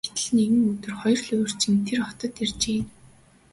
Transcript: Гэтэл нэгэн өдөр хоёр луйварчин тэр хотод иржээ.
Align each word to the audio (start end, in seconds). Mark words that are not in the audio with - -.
Гэтэл 0.05 0.27
нэгэн 0.37 0.61
өдөр 0.71 0.93
хоёр 1.01 1.19
луйварчин 1.25 1.75
тэр 1.85 1.99
хотод 2.05 2.33
иржээ. 2.43 2.81